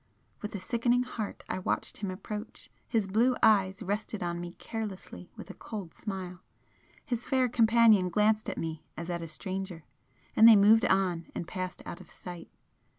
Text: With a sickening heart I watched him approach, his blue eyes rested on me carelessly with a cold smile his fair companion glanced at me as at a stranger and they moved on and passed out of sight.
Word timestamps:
With 0.41 0.55
a 0.55 0.59
sickening 0.59 1.03
heart 1.03 1.43
I 1.47 1.59
watched 1.59 1.97
him 1.97 2.09
approach, 2.09 2.71
his 2.87 3.05
blue 3.05 3.35
eyes 3.43 3.83
rested 3.83 4.23
on 4.23 4.41
me 4.41 4.53
carelessly 4.53 5.29
with 5.35 5.51
a 5.51 5.53
cold 5.53 5.93
smile 5.93 6.41
his 7.05 7.27
fair 7.27 7.47
companion 7.47 8.09
glanced 8.09 8.49
at 8.49 8.57
me 8.57 8.83
as 8.97 9.11
at 9.11 9.21
a 9.21 9.27
stranger 9.27 9.83
and 10.35 10.47
they 10.47 10.55
moved 10.55 10.85
on 10.85 11.27
and 11.35 11.47
passed 11.47 11.83
out 11.85 12.01
of 12.01 12.09
sight. 12.09 12.49